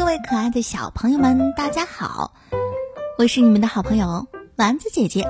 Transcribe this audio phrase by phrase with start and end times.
[0.00, 2.32] 各位可爱的小朋友们，大家好！
[3.18, 4.26] 我是你们的好朋友
[4.56, 5.28] 丸子姐姐。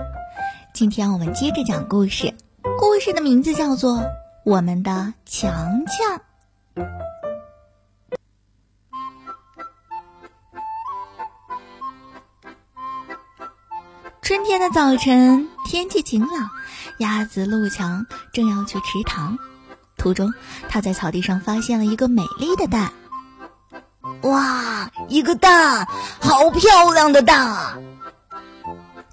[0.73, 2.33] 今天我们接着讲故事，
[2.79, 3.97] 故事的名字叫做
[4.45, 6.21] 《我们的强强》。
[14.23, 16.49] 春天的早晨，天气晴朗，
[16.99, 19.37] 鸭子陆强正要去池塘。
[19.97, 20.33] 途中，
[20.69, 22.93] 他在草地上发现了一个美丽的蛋。
[24.23, 25.87] 哇，一个蛋，
[26.21, 27.79] 好漂亮的蛋啊！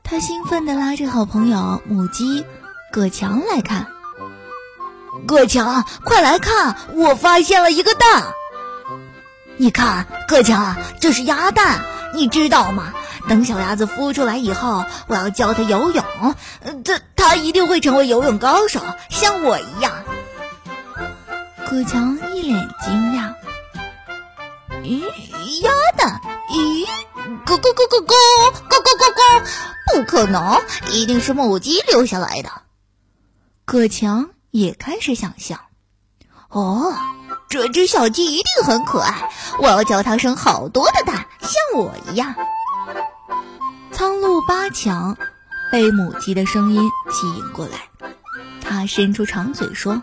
[0.03, 2.45] 他兴奋地拉着好朋友母鸡
[2.91, 3.87] 葛强来看。
[5.25, 8.23] 葛强，快来看，我发现了一个蛋！
[9.57, 11.81] 你看，葛强，这是鸭蛋，
[12.13, 12.93] 你知道吗？
[13.27, 16.03] 等小鸭子孵出来以后，我要教它游泳，
[16.83, 19.91] 它它一定会成为游泳高手，像我一样。
[21.69, 23.33] 葛强一脸惊讶。
[24.87, 25.01] 咦，
[25.63, 26.21] 鸭蛋？
[26.49, 26.85] 咦，
[27.45, 28.13] 咕咕咕咕咕
[28.69, 29.43] 咕咕咕咕，
[29.93, 30.61] 不可能，
[30.93, 32.49] 一定是母鸡留下来的。
[33.65, 35.59] 葛强也开始想象，
[36.47, 36.95] 哦，
[37.49, 39.29] 这只小鸡一定很可爱，
[39.59, 42.33] 我要教它生好多的蛋，像我一样。
[43.91, 45.17] 苍鹭八强
[45.69, 47.89] 被母鸡的声音吸引过来，
[48.61, 50.01] 它伸出长嘴说。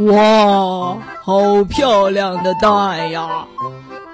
[0.00, 3.46] 哇，好漂亮的蛋呀！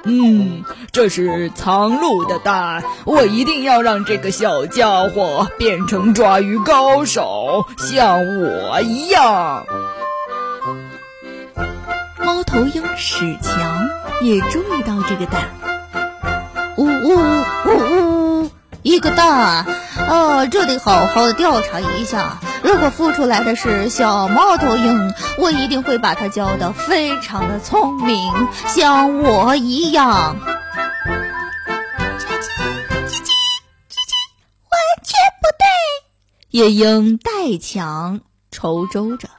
[0.04, 9.64] 嗯，这是藏鹭的蛋，我一定要让这个小家伙变成抓鱼高手，像我一样。
[12.18, 13.88] 猫头鹰史强
[14.20, 15.48] 也注意到这个蛋，
[16.76, 17.16] 呜呜
[17.66, 18.50] 呜呜，
[18.82, 19.64] 一个蛋，
[20.08, 22.38] 啊，这得好好的调查一下。
[22.68, 28.30] 如果孵出来的是小猫头鹰，我一定会把它教得非常的聪明，
[28.66, 30.36] 像我一样。
[30.36, 30.44] 完
[35.02, 35.64] 全不对。
[36.50, 38.20] 夜莺代强
[38.50, 39.30] 愁周着，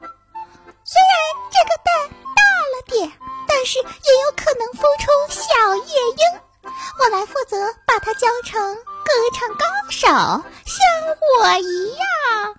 [0.84, 1.14] 虽然
[1.52, 3.12] 这个蛋大了点，
[3.48, 6.74] 但是也有可能孵出小夜莺。
[6.98, 10.08] 我来负责把它教成歌唱高手，
[10.66, 10.82] 像
[11.40, 12.56] 我一样。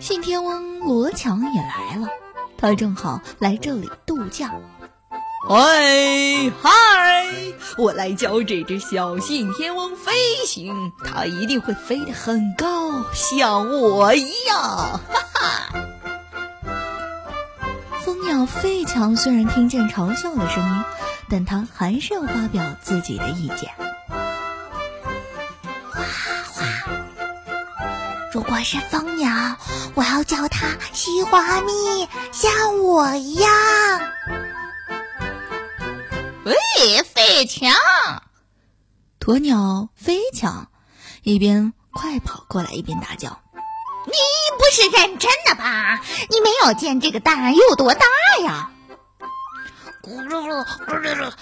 [0.00, 2.08] 信天翁罗强也来了，
[2.56, 4.50] 他正好来这里度假。
[5.46, 6.70] 嗨嗨，
[7.76, 10.12] 我来教这只小信天翁飞
[10.46, 14.58] 行，它一定会飞得很高，像我一样。
[14.58, 15.00] 哈
[15.34, 15.72] 哈！
[18.02, 20.84] 蜂鸟费强虽然听见嘲笑的声音，
[21.28, 23.70] 但他还是要发表自己的意见。
[28.32, 29.56] 如果是蜂鸟，
[29.94, 33.50] 我要叫它西花蜜，像我一样。
[36.44, 37.72] 喂，飞强！
[39.18, 40.70] 鸵鸟飞强
[41.22, 43.40] 一边快跑过来，一边大叫
[44.06, 44.12] ：“你
[44.58, 46.00] 不是认真的吧？
[46.28, 48.06] 你没有见这个蛋有多大
[48.42, 48.70] 呀？”
[50.02, 51.32] 咕噜噜，咕噜噜。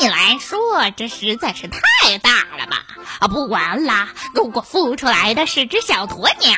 [0.00, 2.86] 你来说，这实在是太大了吧？
[3.18, 6.56] 啊，不管了，如果孵出来的是只小鸵鸟，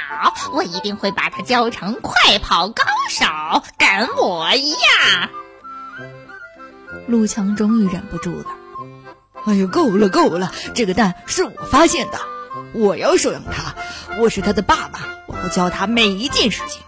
[0.52, 3.26] 我一定会把它教成快跑高手，
[3.78, 4.78] 跟我一样。
[7.08, 8.46] 陆强终于忍不住了，
[9.44, 10.52] 哎呦，够了够了！
[10.76, 12.20] 这个蛋是我发现的，
[12.74, 13.74] 我要收养它，
[14.20, 16.80] 我是它的爸爸，我要教它每一件事情。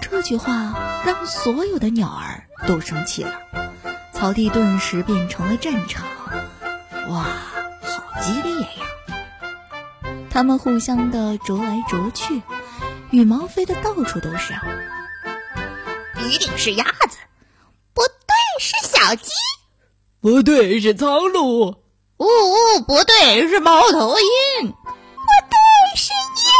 [0.00, 3.32] 这句话让所有的鸟儿都生气了。
[4.20, 6.04] 草地顿时变成了战场，
[7.08, 7.24] 哇，
[7.80, 8.84] 好激烈呀！
[10.28, 12.42] 它们互相的啄来啄去，
[13.12, 14.52] 羽毛飞得到处都是。
[16.28, 17.16] 一定是鸭子，
[17.94, 19.30] 不对，是小鸡，
[20.20, 21.40] 不对，是苍鹭，
[22.18, 26.50] 呜呜，不对，是猫头鹰，不对，是夜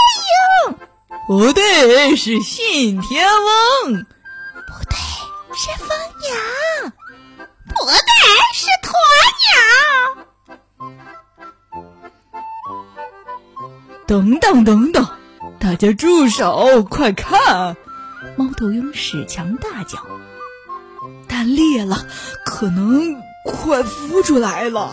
[0.71, 0.78] 莺，
[1.27, 4.97] 不对，是信天翁，不对，
[5.54, 6.92] 是蜂鸟。
[7.80, 7.94] 不对，
[8.54, 8.92] 是鸵
[9.41, 9.50] 鸟。
[14.06, 15.06] 等等等等，
[15.59, 16.82] 大家住手！
[16.82, 17.77] 快看，
[18.36, 20.04] 猫头鹰史强大叫
[21.28, 22.04] ：“蛋裂了，
[22.44, 24.91] 可能快孵出来了！”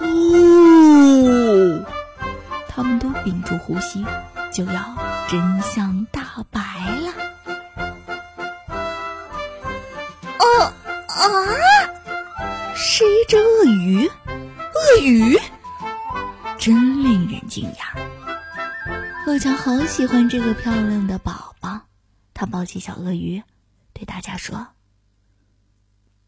[0.00, 1.84] 哦，
[2.68, 4.04] 他们都屏住呼吸，
[4.52, 4.96] 就要
[5.28, 6.60] 真相大白
[15.08, 15.38] 鱼
[16.58, 17.98] 真令人惊讶。
[19.26, 21.80] 乐强好喜欢这个漂亮的宝宝，
[22.34, 23.42] 他抱起小鳄鱼，
[23.92, 24.68] 对大家说：“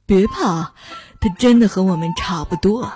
[0.06, 0.72] 别怕，
[1.20, 2.92] 它真的和我们差不多。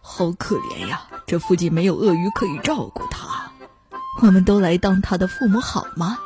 [0.00, 3.52] 好可怜呀，这附近没有鳄鱼可以照顾它。
[4.20, 6.18] 我们都来当它的父母好吗？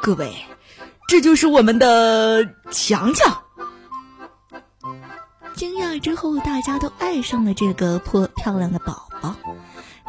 [0.00, 0.46] 各位，
[1.08, 3.42] 这就是我们的强强。
[6.00, 9.34] 之后，大家都爱上了这个破漂亮的宝宝，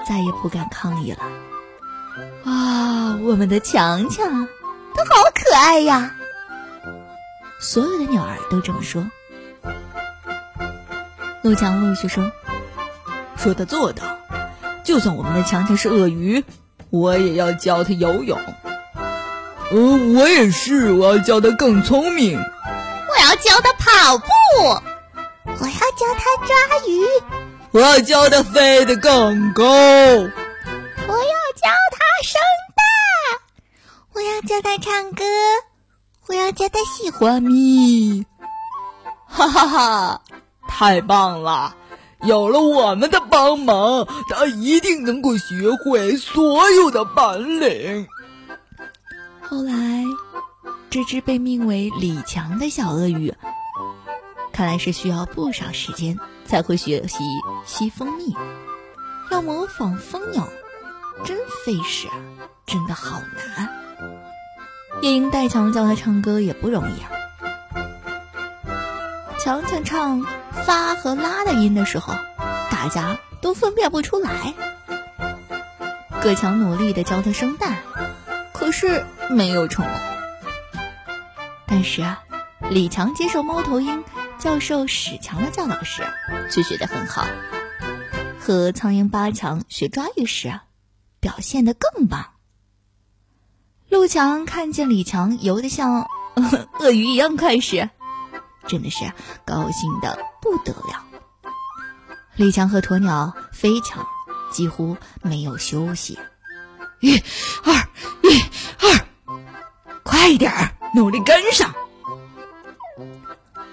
[0.07, 1.19] 再也不敢抗议了。
[2.43, 4.47] 啊，我们的强强，
[4.95, 6.15] 它好可爱呀！
[7.61, 9.09] 所有的鸟儿都这么说。
[11.41, 12.31] 陆强陆续说
[13.37, 14.03] ：“说的做到，
[14.83, 16.43] 就算我们的强强是鳄鱼，
[16.89, 18.37] 我也要教他游泳。
[19.71, 19.77] 呃，
[20.15, 22.37] 我也是，我要教他更聪明。
[22.37, 24.27] 我要教他跑步，
[25.59, 26.53] 我要教他抓
[26.87, 26.91] 鱼，
[27.71, 30.29] 我要教他飞得更高，我要
[31.55, 32.41] 教他生
[32.75, 32.83] 蛋，
[34.13, 35.23] 我要教他唱歌。”
[36.29, 38.23] 我要教他喜欢咪，
[39.25, 40.21] 哈哈哈！
[40.67, 41.75] 太棒了！
[42.21, 48.07] 有了我们的帮忙，他一定能够学会所有的本领。
[49.41, 50.05] 后来，
[50.91, 53.33] 这只被命为李强的小鳄鱼，
[54.59, 57.23] 看来是需要不少时间才会学习
[57.65, 58.35] 吸蜂蜜。
[59.31, 60.49] 要模仿蜂鸟，
[61.23, 62.15] 真费事啊，
[62.65, 63.21] 真的好
[63.55, 63.69] 难。
[65.01, 67.07] 夜莺带强教他唱歌也不容易啊。
[69.39, 70.25] 强强唱
[70.65, 72.13] 发和拉的音的时候，
[72.69, 74.53] 大家都分辨不出来。
[76.21, 77.77] 葛强努力的教他生蛋，
[78.51, 79.95] 可是没有成功。
[81.65, 82.23] 但是啊，
[82.69, 84.03] 李强接受猫头鹰
[84.39, 86.01] 教授史强的教导时，
[86.49, 87.25] 却学得很好。
[88.39, 90.59] 和苍蝇八强学抓鱼时，
[91.19, 92.31] 表现得更棒。
[93.89, 96.09] 陆强看见李强游得像
[96.79, 97.89] 鳄鱼一样快时，
[98.65, 99.11] 真的是
[99.45, 101.03] 高兴的不得了。
[102.35, 104.07] 李强和鸵鸟飞抢，
[104.53, 106.17] 几乎没有休息。
[107.01, 107.17] 一、
[107.63, 107.73] 二、
[108.23, 108.41] 一、
[108.79, 109.05] 二，
[110.03, 111.75] 快点儿，努力跟上！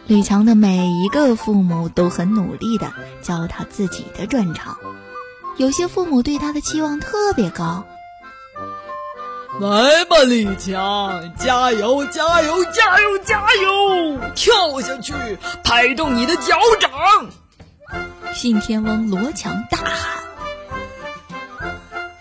[0.06, 2.93] 李强的每一个父母都很努力的
[3.23, 4.79] 教他自己的专长，
[5.56, 7.85] 有些父母对他的期望特别高。
[9.61, 14.20] 来吧，李强，加油，加油，加油，加油！
[14.37, 15.12] 跳下去，
[15.64, 16.91] 拍动你的脚掌！
[18.32, 20.25] 信天翁罗强大喊。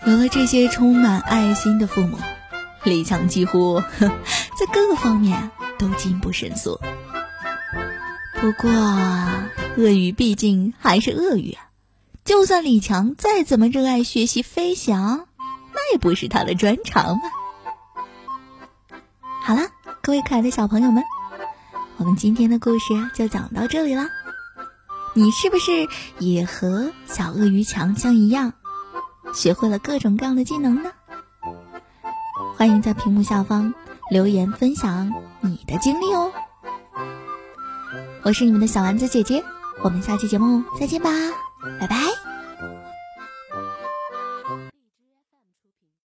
[0.06, 2.18] 有了这些充满爱心的父母，
[2.82, 6.80] 李强几乎在各个方面都进步神速。
[8.40, 8.70] 不过，
[9.76, 11.70] 鳄鱼毕竟还是鳄鱼啊，
[12.24, 15.26] 就算李强再怎么热爱学习飞翔。
[15.72, 17.22] 那也不是他的专长嘛。
[19.42, 19.62] 好了，
[20.02, 21.02] 各位可爱的小朋友们，
[21.96, 24.08] 我们今天的故事就讲到这里了。
[25.14, 25.88] 你是不是
[26.18, 28.52] 也和小鳄鱼强强一样，
[29.34, 30.92] 学会了各种各样的技能呢？
[32.56, 33.74] 欢迎在屏幕下方
[34.10, 36.32] 留言分享你的经历哦。
[38.26, 39.40] 我是你们的小丸子姐姐，
[39.84, 41.10] 我们下期节目再见吧，
[41.78, 42.15] 拜拜。